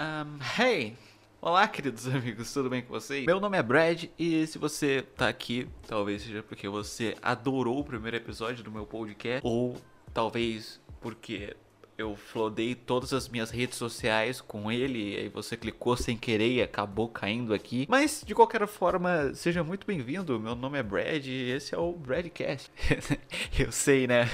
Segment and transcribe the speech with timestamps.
[0.00, 0.96] Um, hey!
[1.42, 3.26] Olá, queridos amigos, tudo bem com vocês?
[3.26, 7.84] Meu nome é Brad e se você tá aqui, talvez seja porque você adorou o
[7.84, 9.76] primeiro episódio do meu podcast ou
[10.14, 11.54] talvez porque
[12.00, 16.62] eu flodei todas as minhas redes sociais com ele, aí você clicou sem querer e
[16.62, 17.86] acabou caindo aqui.
[17.88, 20.40] Mas de qualquer forma, seja muito bem-vindo.
[20.40, 22.70] Meu nome é Brad e esse é o Bradcast.
[23.58, 24.28] eu sei, né?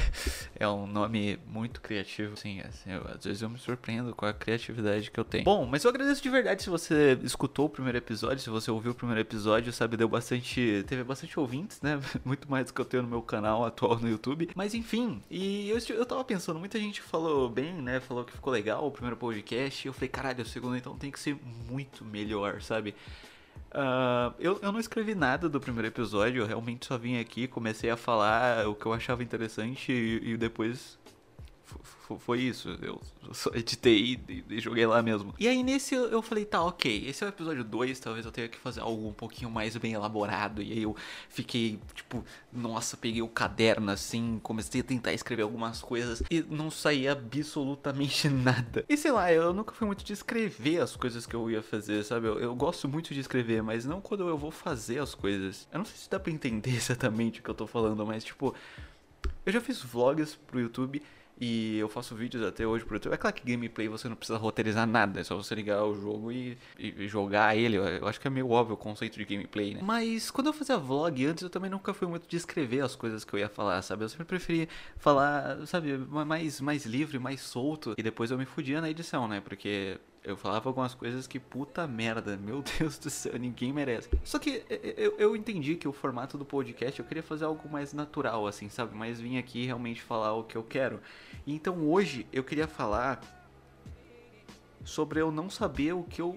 [0.59, 2.61] É um nome muito criativo, sim.
[2.61, 5.45] Assim, eu, às vezes eu me surpreendo com a criatividade que eu tenho.
[5.45, 8.93] Bom, mas eu agradeço de verdade se você escutou o primeiro episódio, se você ouviu
[8.93, 11.99] o primeiro episódio, sabe, deu bastante, teve bastante ouvintes, né?
[12.25, 14.51] Muito mais do que eu tenho no meu canal atual no YouTube.
[14.55, 18.01] Mas enfim, e eu, eu tava pensando, muita gente falou bem, né?
[18.01, 19.87] Falou que ficou legal o primeiro podcast.
[19.87, 22.95] Eu falei, caralho, o segundo então tem que ser muito melhor, sabe?
[23.73, 27.89] Uh, eu, eu não escrevi nada do primeiro episódio, eu realmente só vim aqui, comecei
[27.89, 30.99] a falar o que eu achava interessante e, e depois
[32.21, 32.79] foi isso.
[32.81, 33.01] Eu
[33.33, 35.35] só editei e, e, joguei lá mesmo.
[35.39, 38.49] E aí nesse eu falei, tá, ok, esse é o episódio 2, talvez eu tenha
[38.49, 40.63] que fazer algo um pouquinho mais bem elaborado.
[40.63, 40.95] E aí eu
[41.29, 46.71] fiquei, tipo, nossa, peguei o caderno assim, comecei a tentar escrever algumas coisas e não
[46.71, 48.85] saía absolutamente nada.
[48.89, 52.05] E sei lá, eu nunca fui muito de escrever as coisas que eu ia fazer,
[52.05, 52.29] sabe?
[52.29, 55.67] Eu, eu gosto muito de escrever, mas não quando eu vou fazer as coisas.
[55.73, 58.55] Eu não sei se dá pra entender exatamente o que eu tô falando, mas tipo.
[59.45, 61.03] Eu já fiz vlogs pro YouTube
[61.39, 63.13] e eu faço vídeos até hoje pro YouTube.
[63.13, 66.33] É claro que gameplay você não precisa roteirizar nada, é só você ligar o jogo
[66.33, 67.77] e, e, jogar ele.
[67.77, 69.81] Eu acho que é meio óbvio o conceito de gameplay, né?
[69.83, 73.25] Mas quando eu fazia vlog antes, eu também nunca fui muito de escrever as coisas
[73.25, 74.05] que eu ia falar, sabe?
[74.05, 77.95] Eu sempre preferi falar, sabe, mais, mais livre, mais solto.
[77.99, 79.41] E depois eu me fudia na edição, né?
[79.41, 84.11] Porque eu falava algumas coisas que puta merda, meu Deus do céu, ninguém merece.
[84.25, 84.65] Só que
[84.97, 88.69] eu, eu entendi que o formato do podcast eu queria fazer algo mais natural, assim,
[88.69, 88.95] sabe?
[88.97, 91.01] Mas vim aqui realmente falar o que eu quero.
[91.47, 93.21] Então hoje eu queria falar
[94.85, 96.37] sobre eu não saber o que eu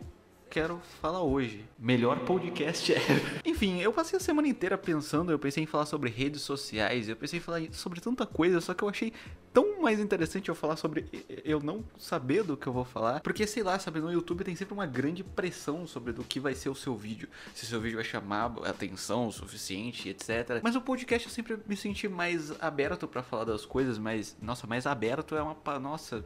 [0.50, 1.64] quero falar hoje.
[1.78, 3.42] Melhor podcast ever.
[3.46, 7.16] Enfim, eu passei a semana inteira pensando, eu pensei em falar sobre redes sociais, eu
[7.16, 9.14] pensei em falar sobre tanta coisa, só que eu achei
[9.54, 11.06] tão mais interessante eu falar sobre
[11.44, 14.56] eu não saber do que eu vou falar, porque sei lá, sabe, no YouTube tem
[14.56, 17.80] sempre uma grande pressão sobre do que vai ser o seu vídeo, se o seu
[17.80, 20.62] vídeo vai chamar atenção o suficiente, etc.
[20.64, 24.66] Mas o podcast eu sempre me senti mais aberto para falar das coisas, mas nossa,
[24.66, 26.26] mais aberto é uma nossa,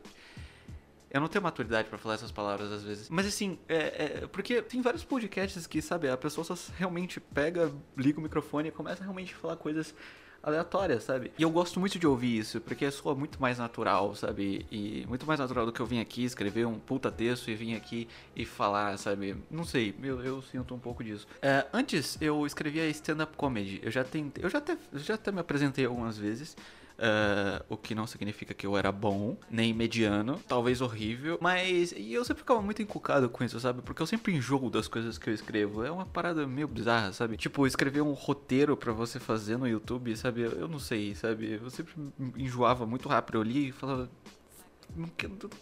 [1.13, 3.07] eu não tenho maturidade para falar essas palavras às vezes.
[3.07, 3.77] Mas assim, é,
[4.23, 8.69] é, porque tem vários podcasts que, sabe, a pessoa só realmente pega, liga o microfone
[8.69, 9.93] e começa realmente a falar coisas
[10.41, 11.31] aleatórias, sabe?
[11.37, 14.65] E eu gosto muito de ouvir isso, porque soa muito mais natural, sabe?
[14.71, 17.75] E muito mais natural do que eu vim aqui escrever um puta texto e vir
[17.75, 19.37] aqui e falar, sabe?
[19.49, 21.27] Não sei, eu, eu sinto um pouco disso.
[21.41, 23.79] É, antes eu escrevia stand-up comedy.
[23.83, 26.57] Eu já tentei, eu já até, já até me apresentei algumas vezes.
[26.93, 32.13] Uh, o que não significa que eu era bom, nem mediano, talvez horrível, mas e
[32.13, 33.81] eu sempre ficava muito encucado com isso, sabe?
[33.81, 35.83] Porque eu sempre enjoo das coisas que eu escrevo.
[35.83, 37.35] É uma parada meio bizarra, sabe?
[37.35, 40.41] Tipo, escrever um roteiro para você fazer no YouTube, sabe?
[40.41, 41.59] Eu não sei, sabe?
[41.61, 41.93] Eu sempre
[42.37, 43.39] enjoava muito rápido.
[43.39, 44.09] Eu li e falava,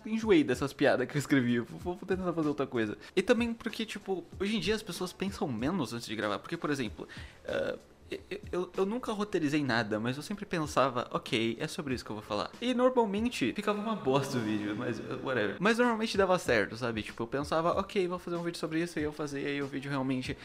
[0.05, 1.59] enjoei dessas piadas que eu escrevi.
[1.59, 2.97] Vou, tentar fazer outra coisa.
[3.15, 6.39] E também porque, tipo, hoje em dia as pessoas pensam menos antes de gravar.
[6.39, 7.07] Porque, por exemplo,
[7.45, 7.79] uh,
[8.51, 12.15] eu, eu, nunca roteirizei nada, mas eu sempre pensava, ok, é sobre isso que eu
[12.15, 12.51] vou falar.
[12.61, 15.55] E normalmente ficava uma bosta o vídeo, mas whatever.
[15.59, 17.01] Mas normalmente dava certo, sabe?
[17.03, 19.67] Tipo, eu pensava, ok, vou fazer um vídeo sobre isso, e eu fazia, e o
[19.67, 20.37] vídeo realmente.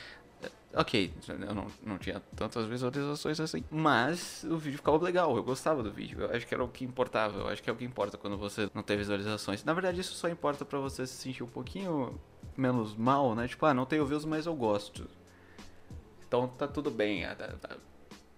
[0.42, 5.42] Eh, ok, eu não, não tinha tantas visualizações assim, mas o vídeo ficava legal, eu
[5.42, 7.76] gostava do vídeo, eu acho que era o que importava, eu acho que é o
[7.76, 9.64] que importa quando você não tem visualizações.
[9.64, 12.18] Na verdade, isso só importa para você se sentir um pouquinho
[12.56, 13.48] menos mal, né?
[13.48, 15.08] Tipo, ah, não tenho views, mas eu gosto.
[16.26, 17.76] Então tá tudo bem, tá, tá,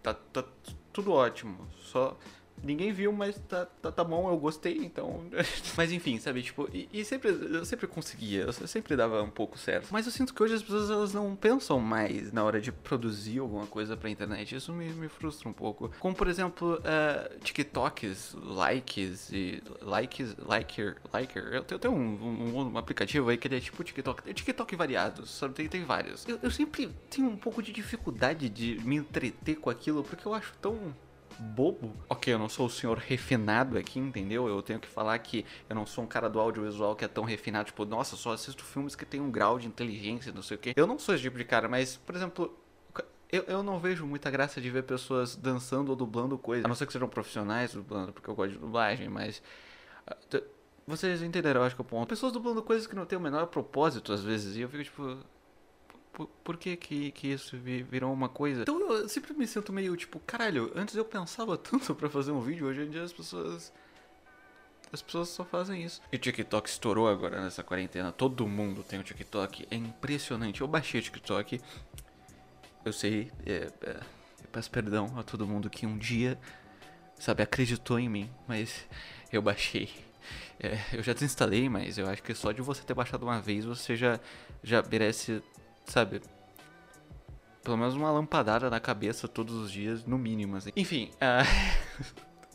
[0.03, 0.45] tá, tá
[0.93, 1.69] tudo ótimo.
[1.79, 2.17] Só
[2.63, 5.25] Ninguém viu, mas tá, tá, tá, bom, eu gostei, então.
[5.77, 9.59] mas enfim, sabe, tipo, e, e, sempre, eu sempre conseguia, eu sempre dava um pouco
[9.59, 9.89] certo.
[9.91, 13.39] Mas eu sinto que hoje as pessoas elas não pensam mais na hora de produzir
[13.39, 14.55] alguma coisa pra internet.
[14.55, 15.91] Isso me, me frustra um pouco.
[15.99, 19.63] Como, por exemplo, uh, TikToks, likes e.
[19.81, 21.43] Likes, liker, liker.
[21.53, 24.29] Eu tenho, eu tenho um, um, um, aplicativo aí que é tipo TikTok.
[24.29, 25.55] É TikTok variados, sabe?
[25.55, 26.27] Tem, tem vários.
[26.29, 30.35] Eu, eu sempre tenho um pouco de dificuldade de me entreter com aquilo, porque eu
[30.35, 30.95] acho tão
[31.39, 31.95] bobo.
[32.09, 34.49] Ok, eu não sou o senhor refinado aqui, entendeu?
[34.49, 37.25] Eu tenho que falar que eu não sou um cara do audiovisual que é tão
[37.25, 40.61] refinado, tipo, nossa, só assisto filmes que tem um grau de inteligência, não sei o
[40.61, 40.73] quê.
[40.77, 42.57] Eu não sou esse tipo de cara, mas, por exemplo,
[43.31, 46.65] eu, eu não vejo muita graça de ver pessoas dançando ou dublando coisas.
[46.65, 49.43] A não ser que sejam profissionais dublando, porque eu gosto de dublagem, mas.
[50.33, 50.43] Uh,
[50.87, 52.09] vocês entenderam, eu acho que é o ponto.
[52.09, 55.19] Pessoas dublando coisas que não tem o menor propósito, às vezes, e eu fico tipo
[56.27, 58.63] por, que, que que isso virou uma coisa?
[58.63, 62.41] Então eu sempre me sinto meio tipo, caralho, antes eu pensava tanto para fazer um
[62.41, 63.73] vídeo, hoje em dia as pessoas
[64.93, 66.01] As pessoas só fazem isso.
[66.13, 68.11] E o TikTok estourou agora nessa quarentena.
[68.11, 69.67] Todo mundo tem o TikTok.
[69.71, 70.63] É impressionante.
[70.63, 71.61] Eu baixei o TikTok.
[72.85, 76.39] Eu sei, é, é, eu peço perdão a todo mundo que um dia,
[77.19, 78.87] sabe, acreditou em mim, mas
[79.31, 79.91] eu baixei.
[80.59, 83.65] É, eu já desinstalei, mas eu acho que só de você ter baixado uma vez
[83.65, 84.19] você já,
[84.63, 85.43] já merece,
[85.89, 86.21] sabe,
[87.63, 90.71] pelo menos uma lampadada na cabeça todos os dias, no mínimo, assim.
[90.77, 92.09] Enfim, uh...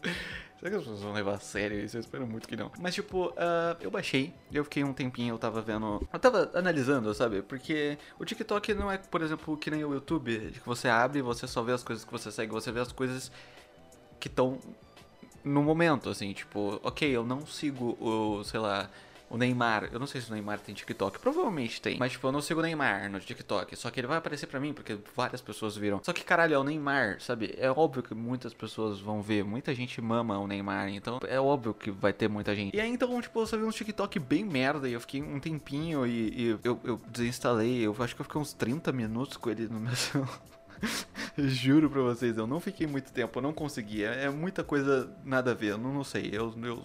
[0.63, 1.97] Será que as pessoas vão levar a sério isso?
[1.97, 2.71] Eu espero muito que não.
[2.80, 4.33] Mas, tipo, uh, eu baixei.
[4.50, 6.07] Eu fiquei um tempinho, eu tava vendo.
[6.13, 7.41] Eu tava analisando, sabe?
[7.41, 11.21] Porque o TikTok não é, por exemplo, que nem o YouTube, que você abre e
[11.21, 13.30] você só vê as coisas que você segue, você vê as coisas
[14.21, 14.57] que estão
[15.44, 18.89] no momento, assim, tipo, ok, eu não sigo o, sei lá,
[19.33, 21.97] o Neymar, eu não sei se o Neymar tem TikTok, provavelmente tem.
[21.97, 23.75] Mas, tipo, eu não sigo o Neymar no TikTok.
[23.75, 26.00] Só que ele vai aparecer pra mim, porque várias pessoas viram.
[26.03, 27.56] Só que, caralho, é o Neymar, sabe?
[27.57, 29.44] É óbvio que muitas pessoas vão ver.
[29.44, 32.77] Muita gente mama o Neymar, então é óbvio que vai ter muita gente.
[32.77, 34.88] E aí, então, tipo, eu vi uns TikTok bem merda.
[34.88, 37.80] E eu fiquei um tempinho e, e eu, eu desinstalei.
[37.81, 40.41] Eu acho que eu fiquei uns 30 minutos com ele no meu celular.
[41.39, 44.03] Juro pra vocês, eu não fiquei muito tempo, eu não consegui.
[44.03, 46.30] É, é muita coisa nada a ver, eu não, não sei.
[46.31, 46.83] Eu, eu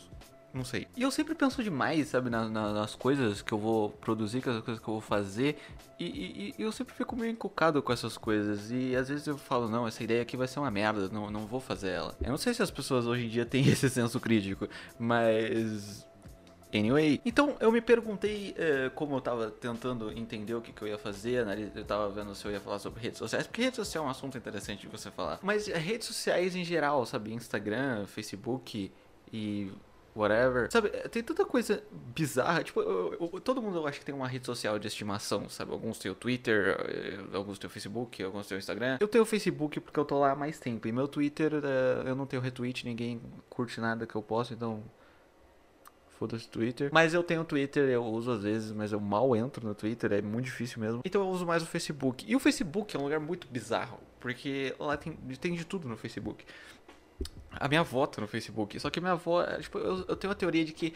[0.59, 0.87] não sei.
[0.97, 4.51] E eu sempre penso demais, sabe, na, na, nas coisas que eu vou produzir, com
[4.51, 5.57] as coisas que eu vou fazer.
[5.99, 8.71] E, e, e, eu sempre fico meio encucado com essas coisas.
[8.71, 11.47] E às vezes eu falo, não, essa ideia aqui vai ser uma merda, não, não
[11.47, 12.15] vou fazer ela.
[12.21, 14.69] Eu não sei se as pessoas hoje em dia têm esse senso crítico,
[14.99, 16.07] mas.
[16.75, 20.89] Anyway, então eu me perguntei eh, como eu tava tentando entender o que, que eu
[20.89, 24.05] ia fazer, eu tava vendo se eu ia falar sobre redes sociais, porque rede social
[24.05, 25.39] é um assunto interessante de você falar.
[25.41, 27.33] Mas redes sociais em geral, sabe?
[27.33, 28.93] Instagram, Facebook
[29.33, 29.73] e
[30.19, 30.69] whatever.
[30.71, 31.83] Sabe, tem tanta coisa
[32.15, 32.63] bizarra.
[32.63, 35.73] Tipo, eu, eu, todo mundo eu acho que tem uma rede social de estimação, sabe?
[35.73, 38.99] Alguns têm o Twitter, eh, alguns têm o Facebook, alguns têm o Instagram.
[39.01, 40.89] Eu tenho o Facebook porque eu tô lá há mais tempo.
[40.89, 44.83] E meu Twitter, uh, eu não tenho retweet, ninguém curte nada que eu posto, então.
[46.19, 46.91] Foda-se Twitter.
[46.93, 50.21] Mas eu tenho Twitter, eu uso às vezes, mas eu mal entro no Twitter, é
[50.21, 51.01] muito difícil mesmo.
[51.05, 52.25] Então eu uso mais o Facebook.
[52.27, 55.97] E o Facebook é um lugar muito bizarro, porque lá tem, tem de tudo no
[55.97, 56.45] Facebook
[57.51, 58.79] a minha avó tá no Facebook.
[58.79, 60.95] Só que minha avó, é, tipo, eu, eu tenho uma teoria de que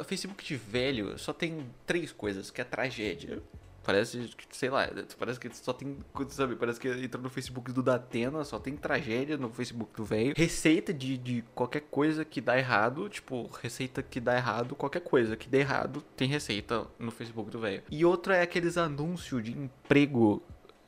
[0.00, 3.42] o Facebook de velho só tem três coisas, que é tragédia.
[3.82, 5.96] Parece, sei lá, parece que só tem,
[6.30, 10.34] sabe, parece que entra no Facebook do Datena, só tem tragédia no Facebook do velho.
[10.36, 15.36] Receita de, de qualquer coisa que dá errado, tipo, receita que dá errado, qualquer coisa
[15.36, 17.84] que dá errado, tem receita no Facebook do velho.
[17.88, 20.42] E outra é aqueles anúncios de emprego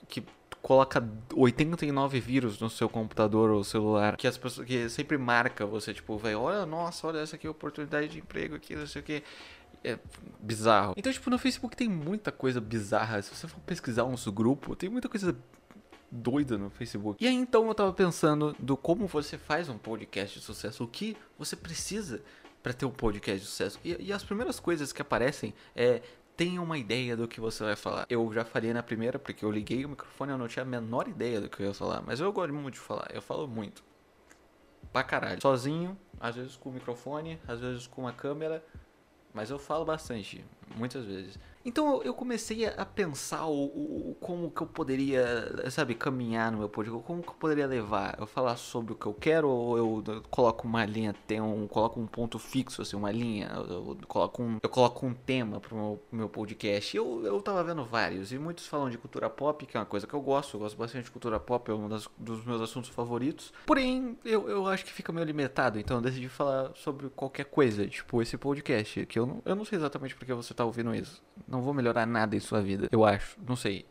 [0.08, 0.24] que
[0.62, 5.94] coloca 89 vírus no seu computador ou celular, que as pessoas que sempre marca você,
[5.94, 9.04] tipo, velho, olha, nossa, olha essa aqui é oportunidade de emprego aqui, não sei o
[9.04, 9.22] que.
[9.84, 9.96] É
[10.40, 10.94] bizarro.
[10.96, 13.22] Então, tipo, no Facebook tem muita coisa bizarra.
[13.22, 15.36] Se você for pesquisar uns grupos, tem muita coisa
[16.10, 17.22] doida no Facebook.
[17.22, 20.88] E aí então eu tava pensando do como você faz um podcast de sucesso, o
[20.88, 22.22] que você precisa
[22.62, 23.78] para ter um podcast de sucesso.
[23.84, 26.02] E, e, as primeiras coisas que aparecem é
[26.38, 28.06] tenha uma ideia do que você vai falar.
[28.08, 30.64] Eu já falei na primeira, porque eu liguei o microfone e eu não tinha a
[30.64, 32.00] menor ideia do que eu ia falar.
[32.00, 33.82] Mas eu gosto muito de falar, eu falo muito.
[34.92, 35.42] Pra caralho.
[35.42, 38.64] Sozinho, às vezes com o microfone, às vezes com uma câmera.
[39.34, 40.44] Mas eu falo bastante,
[40.76, 41.36] muitas vezes.
[41.68, 46.68] Então eu comecei a pensar o, o, como que eu poderia, sabe, caminhar no meu
[46.70, 50.22] podcast, como que eu poderia levar, eu falar sobre o que eu quero ou eu,
[50.30, 54.42] coloco uma linha, tem um, coloco um ponto fixo, assim, uma linha, eu, eu coloco
[54.42, 56.96] um, eu coloco um tema pro meu, meu podcast.
[56.96, 60.06] Eu, eu tava vendo vários e muitos falam de cultura pop, que é uma coisa
[60.06, 62.88] que eu gosto, eu gosto bastante de cultura pop, é um das, dos meus assuntos
[62.88, 63.52] favoritos.
[63.66, 67.86] Porém, eu, eu acho que fica meio limitado, então eu decidi falar sobre qualquer coisa,
[67.86, 71.22] tipo esse podcast, que eu não, eu não sei exatamente porque você tá ouvindo isso
[71.46, 73.36] não vou melhorar nada em sua vida, eu acho.
[73.46, 73.86] Não sei.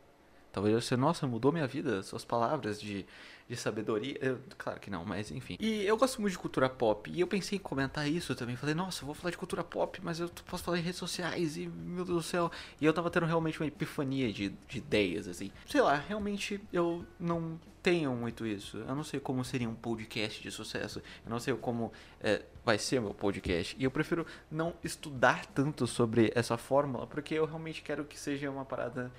[0.58, 3.06] Talvez você, nossa, mudou minha vida, suas palavras de,
[3.48, 4.18] de sabedoria.
[4.20, 5.56] Eu, claro que não, mas enfim.
[5.60, 7.12] E eu gosto muito de cultura pop.
[7.14, 8.56] E eu pensei em comentar isso também.
[8.56, 11.58] Falei, nossa, eu vou falar de cultura pop, mas eu posso falar em redes sociais.
[11.58, 12.52] E, meu Deus do céu.
[12.82, 15.52] E eu tava tendo realmente uma epifania de, de ideias, assim.
[15.68, 18.78] Sei lá, realmente eu não tenho muito isso.
[18.80, 21.04] Eu não sei como seria um podcast de sucesso.
[21.24, 23.76] Eu não sei como é, vai ser meu podcast.
[23.78, 28.50] E eu prefiro não estudar tanto sobre essa fórmula, porque eu realmente quero que seja
[28.50, 29.12] uma parada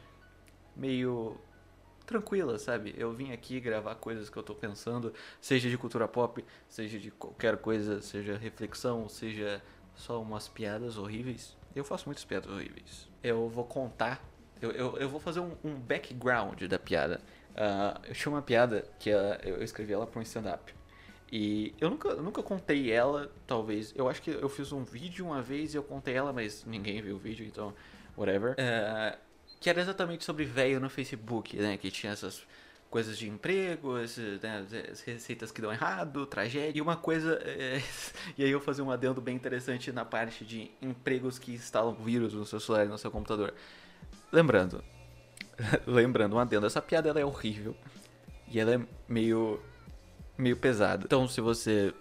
[0.78, 1.36] meio
[2.06, 2.94] tranquila, sabe?
[2.96, 7.10] Eu vim aqui gravar coisas que eu tô pensando, seja de cultura pop, seja de
[7.10, 9.62] qualquer coisa, seja reflexão, seja
[9.94, 11.56] só umas piadas horríveis.
[11.76, 13.06] Eu faço muitas piadas horríveis.
[13.22, 14.24] Eu vou contar,
[14.62, 17.20] eu, eu, eu vou fazer um, um background da piada.
[17.50, 20.74] Uh, eu tinha uma piada que uh, eu escrevi ela para um stand-up.
[21.30, 23.92] E eu nunca, nunca contei ela, talvez.
[23.94, 27.02] Eu acho que eu fiz um vídeo uma vez e eu contei ela, mas ninguém
[27.02, 27.74] viu o vídeo, então,
[28.16, 28.52] whatever.
[28.52, 29.18] Uh,
[29.60, 31.76] que era exatamente sobre velho no Facebook, né?
[31.76, 32.46] Que tinha essas
[32.90, 33.94] coisas de emprego,
[34.42, 36.78] né, as receitas que dão errado, tragédia.
[36.78, 37.34] E uma coisa.
[37.44, 37.82] É,
[38.36, 42.34] e aí eu fazer um adendo bem interessante na parte de empregos que instalam vírus
[42.34, 43.52] no seu celular e no seu computador.
[44.32, 44.82] Lembrando,
[45.86, 47.76] lembrando, um adendo, essa piada ela é horrível.
[48.50, 49.60] E ela é meio.
[50.36, 51.04] meio pesada.
[51.04, 51.92] Então se você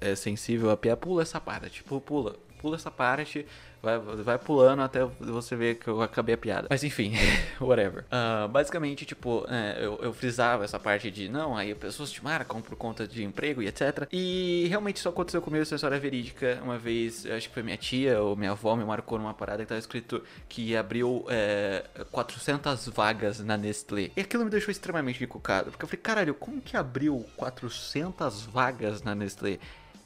[0.00, 1.70] é sensível a piada, pula essa parte.
[1.70, 2.36] Tipo, pula.
[2.60, 3.46] Pula essa parte
[3.82, 6.66] Vai, vai pulando até você ver que eu acabei a piada.
[6.68, 7.14] Mas enfim,
[7.58, 8.04] whatever.
[8.04, 12.60] Uh, basicamente, tipo, é, eu, eu frisava essa parte de não, aí pessoas te marcam
[12.60, 14.06] por conta de emprego e etc.
[14.12, 16.60] E realmente isso aconteceu comigo, essa história verídica.
[16.62, 19.68] Uma vez, acho que foi minha tia ou minha avó me marcou numa parada que
[19.68, 24.10] tava escrito que abriu é, 400 vagas na Nestlé.
[24.14, 29.02] E aquilo me deixou extremamente encucado, porque eu falei, caralho, como que abriu 400 vagas
[29.02, 29.58] na Nestlé?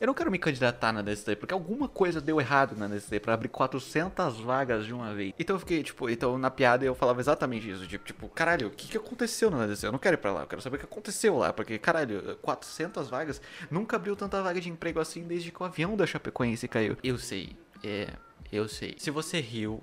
[0.04, 3.32] Eu não quero me candidatar na Nestlé, porque alguma coisa deu errado na Nestlé pra
[3.32, 5.32] abrir 400 vagas de uma vez.
[5.38, 7.86] Então eu fiquei, tipo, então na piada eu falava exatamente isso.
[7.86, 9.88] Tipo, tipo caralho, o que, que aconteceu na Nestlé?
[9.88, 11.54] Eu não quero ir pra lá, eu quero saber o que aconteceu lá.
[11.54, 15.96] Porque, caralho, 400 vagas, nunca abriu tanta vaga de emprego assim desde que o avião
[15.96, 16.98] da Chapecoense caiu.
[17.02, 18.08] Eu sei, é,
[18.52, 18.96] eu sei.
[18.98, 19.80] Se você riu,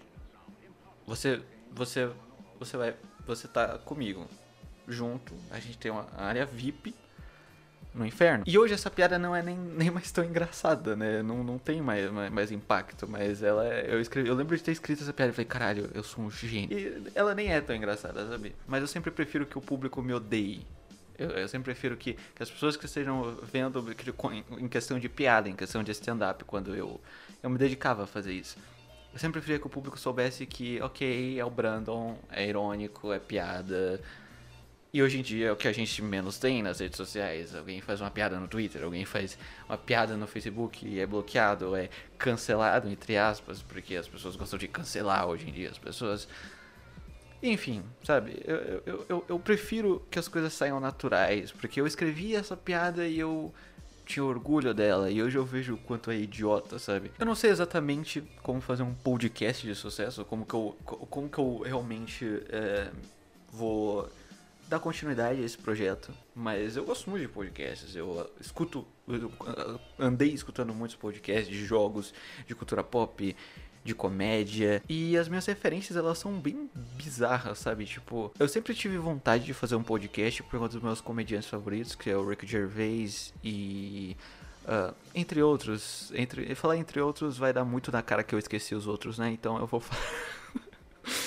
[1.08, 2.08] você, você,
[2.60, 4.28] você vai, você tá comigo.
[4.88, 6.94] Junto, a gente tem uma área VIP
[7.94, 8.44] no inferno.
[8.48, 11.22] E hoje essa piada não é nem, nem mais tão engraçada, né?
[11.22, 14.64] Não, não tem mais, mais, mais impacto, mas ela é, eu escrevi, eu lembro de
[14.64, 16.78] ter escrito essa piada e falei, caralho, eu sou um gênio.
[16.78, 18.56] E ela nem é tão engraçada, sabe?
[18.68, 20.66] Mas eu sempre prefiro que o público me odeie.
[21.18, 23.86] Eu, eu sempre prefiro que, que as pessoas que estejam vendo
[24.58, 27.00] em questão de piada, em questão de stand-up, quando eu,
[27.44, 28.58] eu me dedicava a fazer isso.
[29.14, 33.20] Eu sempre preferia que o público soubesse que, ok, é o Brandon, é irônico, é
[33.20, 34.02] piada,
[34.94, 37.56] e hoje em dia é o que a gente menos tem nas redes sociais.
[37.56, 41.76] Alguém faz uma piada no Twitter, alguém faz uma piada no Facebook e é bloqueado,
[41.76, 45.70] é cancelado, entre aspas, porque as pessoas gostam de cancelar hoje em dia.
[45.70, 46.28] As pessoas.
[47.42, 48.42] Enfim, sabe?
[48.46, 53.08] Eu, eu, eu, eu prefiro que as coisas saiam naturais, porque eu escrevi essa piada
[53.08, 53.52] e eu
[54.06, 57.12] tinha orgulho dela e hoje eu vejo o quanto é idiota, sabe?
[57.18, 61.40] Eu não sei exatamente como fazer um podcast de sucesso, como que eu, como que
[61.40, 62.92] eu realmente é,
[63.50, 64.10] vou
[64.72, 66.14] dar continuidade a esse projeto.
[66.34, 67.94] Mas eu gosto muito de podcasts.
[67.94, 69.30] Eu escuto, eu
[70.00, 72.14] andei escutando muitos podcasts de jogos,
[72.48, 73.36] de cultura pop,
[73.84, 74.82] de comédia.
[74.88, 77.86] E as minhas referências, elas são bem bizarras, sabe?
[77.86, 81.94] Tipo, eu sempre tive vontade de fazer um podcast por conta dos meus comediantes favoritos,
[81.94, 84.16] que é o Rick Gervais e.
[84.64, 88.76] Uh, entre outros, entre falar entre outros vai dar muito na cara que eu esqueci
[88.76, 89.32] os outros, né?
[89.32, 90.02] Então eu vou falar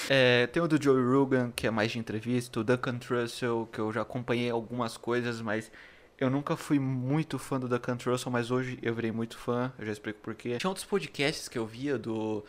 [0.09, 3.79] É, tem o do Joe Rogan, que é mais de entrevista, o Duncan Trussell, que
[3.79, 5.71] eu já acompanhei algumas coisas, mas
[6.19, 9.87] eu nunca fui muito fã do Duncan Trussell, mas hoje eu virei muito fã, eu
[9.87, 10.59] já explico porquê.
[10.59, 12.45] Tinha outros podcasts que eu via do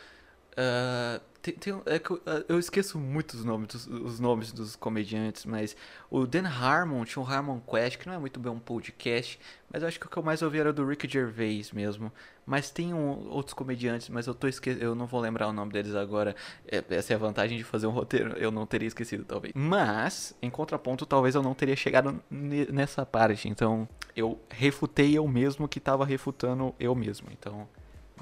[0.57, 4.51] Uh, tem, tem, é que eu, ah, eu, esqueço muito os nomes, dos, os nomes
[4.53, 5.75] dos comediantes, mas
[6.09, 9.37] o Dan Harmon tinha o Harmon Quest, que não é muito bem um podcast,
[9.71, 12.11] mas eu acho que o que eu mais ouvi era do Rick Gervais mesmo.
[12.45, 14.77] Mas tem um, outros comediantes, mas eu tô esque...
[14.79, 16.35] eu não vou lembrar o nome deles agora.
[16.67, 19.53] É, essa é a vantagem de fazer um roteiro, eu não teria esquecido talvez.
[19.55, 25.67] Mas, em contraponto, talvez eu não teria chegado nessa parte, então eu refutei eu mesmo
[25.67, 27.67] que tava refutando eu mesmo, então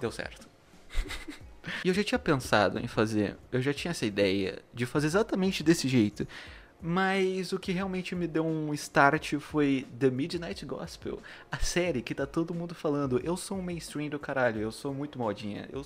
[0.02, 0.50] deu certo.
[1.84, 5.64] E eu já tinha pensado em fazer, eu já tinha essa ideia de fazer exatamente
[5.64, 6.28] desse jeito.
[6.86, 11.18] Mas o que realmente me deu um start foi The Midnight Gospel,
[11.50, 13.22] a série que tá todo mundo falando.
[13.24, 15.66] Eu sou um mainstream do caralho, eu sou muito modinha.
[15.72, 15.86] Eu,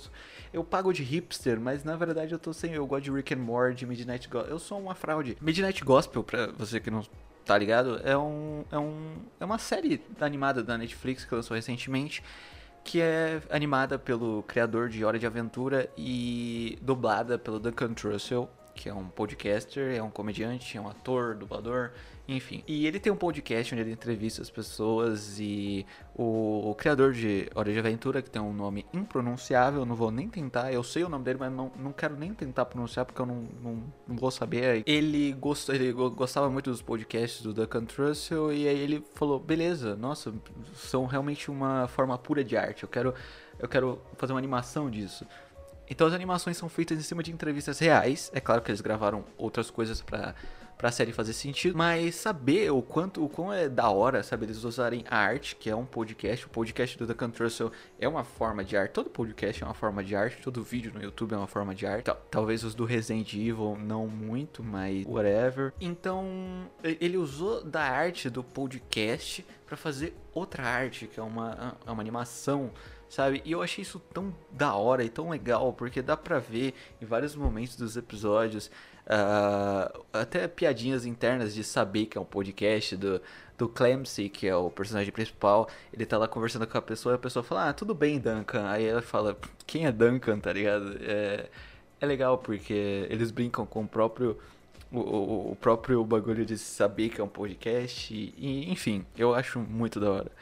[0.52, 2.72] eu pago de hipster, mas na verdade eu tô sem.
[2.72, 4.50] Eu gosto de Rick and Morty, Midnight Gospel.
[4.50, 5.36] Eu sou uma fraude.
[5.40, 7.06] Midnight Gospel, pra você que não
[7.44, 8.64] tá ligado, é um.
[8.72, 12.24] É, um, é uma série animada da Netflix que lançou recentemente
[12.84, 18.88] que é animada pelo criador de Hora de Aventura e dublada pelo Duncan Trussell, que
[18.88, 21.90] é um podcaster, é um comediante, é um ator, dublador,
[22.28, 22.62] enfim.
[22.68, 27.48] E ele tem um podcast onde ele entrevista as pessoas e o, o, criador de
[27.54, 31.08] Hora de Aventura, que tem um nome impronunciável, não vou nem tentar, eu sei o
[31.08, 34.30] nome dele, mas não, não quero nem tentar pronunciar porque eu não, não, não vou
[34.30, 34.82] saber.
[34.84, 39.96] Ele, gostou, ele gostava muito dos podcasts do Duncan Trussell e aí ele falou, beleza,
[39.96, 40.34] nossa,
[40.74, 43.14] são realmente uma forma pura de arte, eu quero,
[43.58, 45.26] eu quero fazer uma animação disso.
[45.90, 48.30] Então as animações são feitas em cima de entrevistas reais.
[48.34, 50.34] É claro que eles gravaram outras coisas para
[50.78, 54.62] pra série fazer sentido, mas saber o quanto, o quão é da hora, sabe, eles
[54.62, 58.64] usarem a arte, que é um podcast, o podcast do The Trussell é uma forma
[58.64, 61.48] de arte, todo podcast é uma forma de arte, todo vídeo no YouTube é uma
[61.48, 65.72] forma de arte, talvez os do Resident Evil não muito, mas whatever.
[65.80, 71.90] Então, ele usou da arte do podcast para fazer outra arte, que é uma, é
[71.90, 72.70] uma animação
[73.08, 73.42] sabe?
[73.44, 77.06] E eu achei isso tão da hora e tão legal, porque dá pra ver em
[77.06, 78.70] vários momentos dos episódios,
[79.08, 83.20] uh, até piadinhas internas de saber que é um podcast do,
[83.56, 85.68] do Clancy, que é o personagem principal.
[85.92, 88.68] Ele tá lá conversando com a pessoa e a pessoa fala, ah, tudo bem, Duncan.
[88.68, 89.36] Aí ela fala,
[89.66, 90.96] quem é Duncan, tá ligado?
[91.00, 91.48] É,
[92.00, 94.38] é legal porque eles brincam com o próprio.
[94.90, 100.00] O, o, próprio bagulho de saber que é um podcast, e, enfim, eu acho muito
[100.00, 100.32] da hora.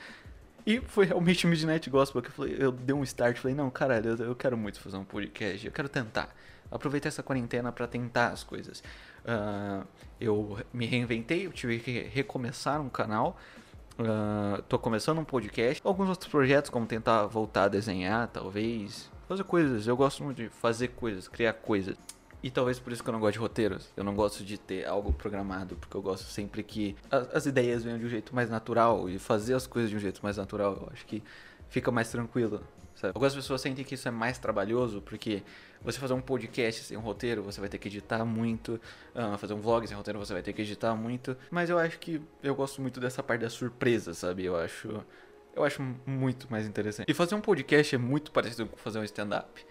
[0.65, 4.11] E foi realmente Midnight Gospel que eu, falei, eu dei um start, falei, não, caralho,
[4.11, 6.33] eu, eu quero muito fazer um podcast, eu quero tentar.
[6.71, 8.83] Aproveitar essa quarentena para tentar as coisas.
[9.25, 9.87] Uh,
[10.21, 13.37] eu me reinventei, eu tive que recomeçar um canal.
[13.99, 15.81] Uh, tô começando um podcast.
[15.85, 19.11] Alguns outros projetos, como tentar voltar a desenhar, talvez.
[19.27, 19.87] Fazer coisas.
[19.87, 21.97] Eu gosto muito de fazer coisas, criar coisas.
[22.43, 23.91] E talvez por isso que eu não gosto de roteiros.
[23.97, 27.83] Eu não gosto de ter algo programado, porque eu gosto sempre que as, as ideias
[27.83, 30.75] venham de um jeito mais natural e fazer as coisas de um jeito mais natural.
[30.75, 31.23] Eu acho que
[31.69, 32.63] fica mais tranquilo.
[32.97, 33.13] Sabe?
[33.15, 35.43] Algumas pessoas sentem que isso é mais trabalhoso, porque
[35.83, 38.81] você fazer um podcast sem um roteiro, você vai ter que editar muito.
[39.15, 41.37] Uh, fazer um vlog sem roteiro, você vai ter que editar muito.
[41.51, 44.45] Mas eu acho que eu gosto muito dessa parte da surpresa, sabe?
[44.47, 45.05] Eu acho.
[45.55, 47.09] Eu acho muito mais interessante.
[47.09, 49.65] E fazer um podcast é muito parecido com fazer um stand-up.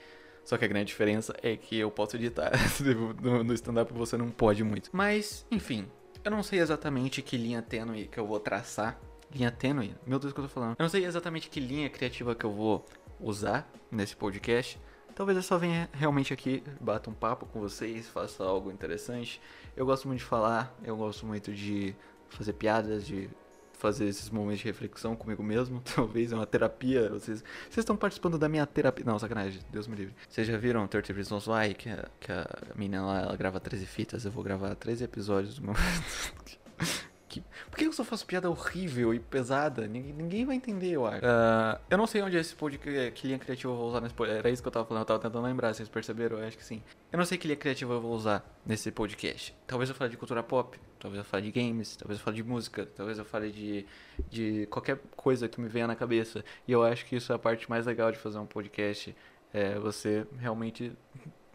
[0.44, 2.52] Só que a grande diferença é que eu posso editar.
[3.22, 4.90] no stand-up você não pode muito.
[4.94, 5.88] Mas, enfim,
[6.24, 9.00] eu não sei exatamente que linha tênue que eu vou traçar.
[9.34, 9.96] Linha tênue?
[10.06, 10.76] Meu Deus, o que eu tô falando?
[10.78, 12.86] Eu não sei exatamente que linha criativa que eu vou
[13.20, 14.80] usar nesse podcast.
[15.16, 19.42] Talvez eu só venha realmente aqui, bata um papo com vocês, faça algo interessante.
[19.76, 21.96] Eu gosto muito de falar, eu gosto muito de
[22.28, 23.30] fazer piadas, de
[23.76, 25.82] fazer esses momentos de reflexão comigo mesmo.
[25.96, 27.10] Talvez é uma terapia.
[27.10, 29.06] Vocês, vocês estão participando da minha terapia.
[29.06, 30.16] Não, sacanagem, Deus me livre.
[30.28, 31.74] Vocês já viram 30 Reasons Why?
[31.74, 34.26] Que, a, que a menina lá ela grava 13 fitas.
[34.26, 35.76] Eu vou gravar 13 episódios do meu.
[37.36, 37.44] que.
[37.70, 39.88] Por que eu só faço piada horrível e pesada?
[39.88, 41.26] Ninguém, ninguém vai entender, eu acho.
[41.26, 44.14] Uh, eu não sei onde é esse podcast, que linha criativa eu vou usar nesse
[44.14, 44.40] podcast.
[44.40, 46.38] Era isso que eu tava falando, eu tava tentando lembrar, vocês perceberam?
[46.38, 46.82] Eu acho que sim.
[47.12, 49.56] Eu não sei que linha criativa eu vou usar nesse podcast.
[49.68, 52.44] Talvez eu fale de cultura pop, talvez eu fale de games, talvez eu fale de
[52.44, 53.86] música, talvez eu fale de,
[54.30, 56.44] de qualquer coisa que me venha na cabeça.
[56.68, 59.16] E eu acho que isso é a parte mais legal de fazer um podcast.
[59.54, 60.92] É você realmente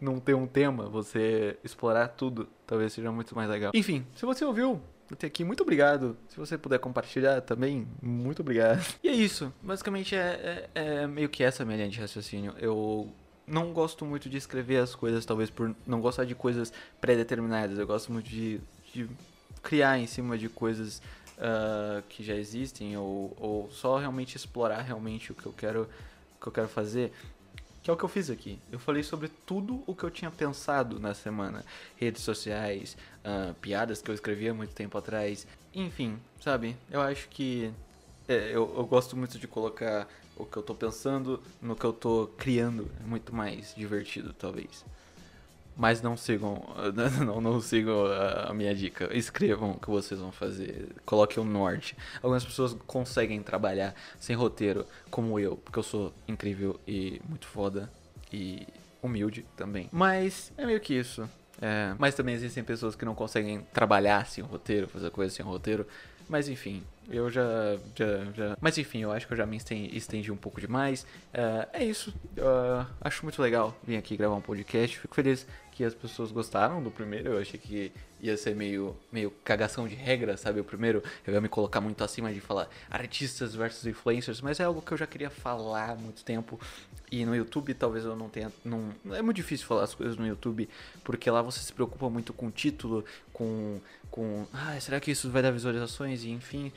[0.01, 3.71] não ter um tema, você explorar tudo, talvez seja muito mais legal.
[3.75, 4.81] Enfim, se você ouviu
[5.13, 5.43] até aqui.
[5.43, 6.17] Muito obrigado.
[6.29, 8.83] Se você puder compartilhar também, muito obrigado.
[9.03, 9.53] E é isso.
[9.61, 12.53] Basicamente é, é, é meio que essa minha linha de raciocínio.
[12.57, 13.11] Eu
[13.45, 17.77] não gosto muito de escrever as coisas, talvez por não gostar de coisas pré-determinadas.
[17.77, 18.61] Eu gosto muito de,
[18.93, 19.09] de
[19.61, 21.01] criar em cima de coisas
[21.37, 25.89] uh, que já existem ou, ou só realmente explorar realmente o que eu quero,
[26.37, 27.11] o que eu quero fazer.
[27.83, 28.59] Que é o que eu fiz aqui.
[28.71, 31.65] Eu falei sobre tudo o que eu tinha pensado na semana.
[31.95, 35.47] Redes sociais, uh, piadas que eu escrevia muito tempo atrás.
[35.73, 36.77] Enfim, sabe?
[36.91, 37.71] Eu acho que
[38.27, 41.93] é, eu, eu gosto muito de colocar o que eu tô pensando no que eu
[41.93, 42.89] tô criando.
[43.03, 44.85] É muito mais divertido, talvez.
[45.81, 46.61] Mas não sigam,
[47.25, 49.09] não, não sigam a, minha dica.
[49.17, 50.89] Escrevam o que vocês vão fazer.
[51.07, 51.97] Coloquem o norte.
[52.21, 57.91] Algumas pessoas conseguem trabalhar sem roteiro, como eu, porque eu sou incrível e muito foda
[58.31, 58.67] e
[59.01, 59.89] humilde também.
[59.91, 61.27] Mas é meio que isso.
[61.59, 65.87] É, mas também existem pessoas que não conseguem trabalhar sem roteiro, fazer coisas sem roteiro.
[66.29, 67.43] Mas enfim, eu já,
[67.93, 68.57] já, já.
[68.61, 71.03] Mas enfim, eu acho que eu já me estendi um pouco demais.
[71.33, 72.13] Uh, é isso.
[72.37, 74.97] Uh, acho muito legal vir aqui gravar um podcast.
[74.97, 75.45] Fico feliz
[75.81, 77.29] que as pessoas gostaram do primeiro.
[77.33, 77.91] Eu achei que
[78.21, 80.59] ia ser meio, meio cagação de regra, sabe?
[80.59, 84.63] O primeiro eu ia me colocar muito acima de falar artistas versus influencers, mas é
[84.63, 86.59] algo que eu já queria falar há muito tempo.
[87.11, 88.51] E no YouTube talvez eu não tenha.
[88.63, 90.69] Não, é muito difícil falar as coisas no YouTube,
[91.03, 93.79] porque lá você se preocupa muito com o título, com.
[94.11, 96.23] com ah, será que isso vai dar visualizações?
[96.23, 96.71] E enfim.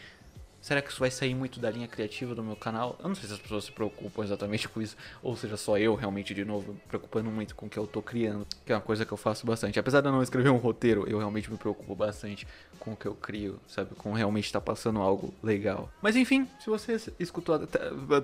[0.64, 2.96] Será que isso vai sair muito da linha criativa do meu canal?
[2.98, 5.94] Eu não sei se as pessoas se preocupam exatamente com isso, ou seja, só eu
[5.94, 9.05] realmente, de novo, preocupando muito com o que eu tô criando, que é uma coisa
[9.05, 9.79] que eu faço bastante.
[9.79, 12.46] Apesar de eu não escrever um roteiro, eu realmente me preocupo bastante
[12.81, 13.94] com o que eu crio, sabe?
[13.94, 15.90] Com realmente estar tá passando algo legal.
[16.00, 17.81] Mas enfim, se você escutou até.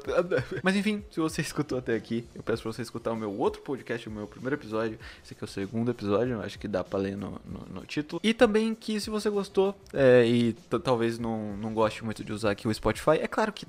[0.64, 3.60] Mas enfim, se você escutou até aqui, eu peço pra você escutar o meu outro
[3.60, 4.98] podcast, o meu primeiro episódio.
[5.22, 8.18] Esse aqui é o segundo episódio, acho que dá pra ler no, no, no título.
[8.24, 12.34] E também que se você gostou é, e talvez não, não goste muito de de
[12.34, 13.18] usar aqui o Spotify.
[13.20, 13.66] É claro que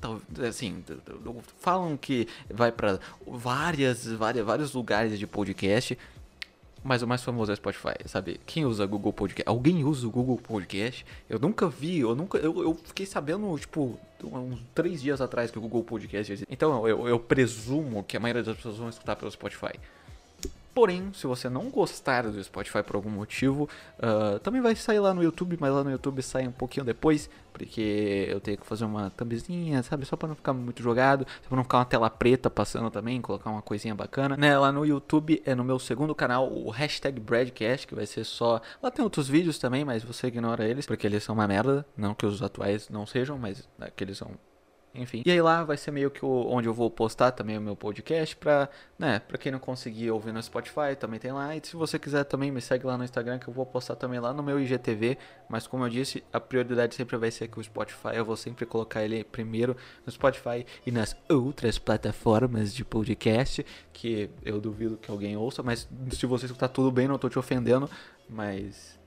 [0.47, 0.83] assim,
[1.59, 5.97] falam que vai para várias, várias, vários lugares de podcast.
[6.83, 8.39] Mas o mais famoso é o Spotify, sabe?
[8.43, 9.47] Quem usa Google Podcast?
[9.47, 11.05] Alguém usa o Google Podcast?
[11.29, 12.39] Eu nunca vi, eu nunca.
[12.39, 16.51] Eu, eu fiquei sabendo, tipo, uns três dias atrás que o Google Podcast existe.
[16.51, 19.73] Então eu, eu presumo que a maioria das pessoas vão escutar pelo Spotify.
[20.73, 23.67] Porém, se você não gostar do Spotify por algum motivo,
[23.99, 27.29] uh, também vai sair lá no YouTube, mas lá no YouTube sai um pouquinho depois,
[27.51, 30.05] porque eu tenho que fazer uma thumbzinha, sabe?
[30.05, 33.21] Só pra não ficar muito jogado, só pra não ficar uma tela preta passando também,
[33.21, 34.37] colocar uma coisinha bacana.
[34.37, 34.57] Né?
[34.57, 38.61] Lá no YouTube é no meu segundo canal, o hashtag Bradcast, que vai ser só.
[38.81, 41.85] Lá tem outros vídeos também, mas você ignora eles, porque eles são uma merda.
[41.97, 44.31] Não que os atuais não sejam, mas aqueles são
[44.93, 45.23] enfim.
[45.25, 47.75] E aí lá vai ser meio que o, onde eu vou postar também o meu
[47.75, 51.55] podcast pra, né, pra quem não conseguir ouvir no Spotify, também tem lá.
[51.55, 54.19] E se você quiser também, me segue lá no Instagram que eu vou postar também
[54.19, 55.17] lá no meu IGTV.
[55.47, 58.65] Mas como eu disse, a prioridade sempre vai ser que o Spotify, eu vou sempre
[58.65, 59.75] colocar ele primeiro
[60.05, 65.87] no Spotify e nas outras plataformas de podcast, que eu duvido que alguém ouça, mas
[66.11, 67.89] se você escutar tudo bem, não tô te ofendendo,
[68.29, 69.00] mas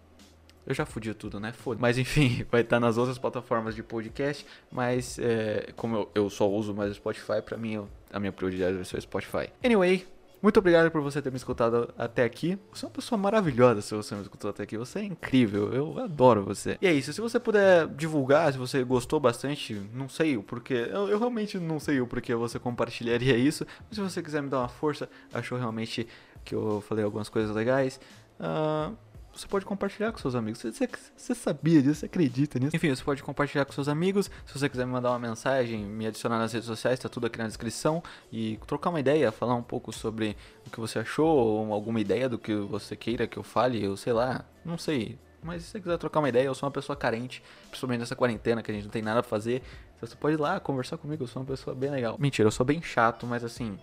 [0.66, 1.52] eu já fudi tudo, né?
[1.52, 1.78] Foda.
[1.80, 4.46] Mas enfim, vai estar nas outras plataformas de podcast.
[4.70, 8.32] Mas é, como eu, eu, só uso mais o Spotify, pra mim eu, a minha
[8.32, 9.50] prioridade vai ser o Spotify.
[9.62, 10.06] Anyway,
[10.44, 12.58] muito obrigado por você ter me escutado até aqui.
[12.70, 14.76] Você é uma pessoa maravilhosa se você me escutou até aqui.
[14.76, 15.72] Você é incrível.
[15.72, 16.76] Eu adoro você.
[16.82, 17.14] E é isso.
[17.14, 20.86] Se você puder divulgar, se você gostou bastante, não sei o porquê.
[20.90, 23.66] Eu, eu realmente não sei o porquê você compartilharia isso.
[23.88, 26.06] Mas se você quiser me dar uma força, achou realmente
[26.44, 27.98] que eu falei algumas coisas legais.
[28.38, 28.94] Uh,
[29.34, 30.60] você pode compartilhar com seus amigos.
[30.60, 32.74] Você, você, sabia disso, você acredita nisso?
[32.74, 34.30] Enfim, você pode compartilhar com seus amigos.
[34.46, 37.38] Se você quiser me mandar uma mensagem, me adicionar nas redes sociais, tá tudo aqui
[37.38, 38.02] na descrição.
[38.32, 42.28] E trocar uma ideia, falar um pouco sobre o que você achou, ou alguma ideia
[42.28, 45.18] do que você queira que eu fale, eu sei lá, não sei.
[45.42, 48.62] Mas se você quiser trocar uma ideia, eu sou uma pessoa carente, principalmente nessa quarentena
[48.62, 49.62] que a gente não tem nada pra fazer.
[50.00, 52.16] Você pode ir lá conversar comigo, eu sou uma pessoa bem legal.
[52.18, 53.78] Mentira, eu sou bem chato, mas assim,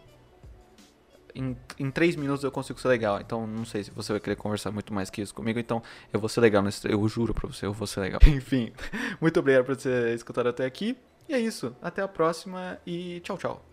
[1.36, 3.20] em, em três minutos eu consigo ser legal.
[3.20, 5.60] Então não sei se você vai querer conversar muito mais que isso comigo.
[5.60, 6.62] Então eu vou ser legal.
[6.62, 8.20] Nesse, eu juro pra você, eu vou ser legal.
[8.28, 8.72] Enfim,
[9.20, 10.98] muito obrigado por ter escutado até aqui.
[11.28, 11.76] E é isso.
[11.82, 13.71] Até a próxima e tchau, tchau.